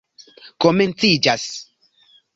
komenciĝas 0.65 1.47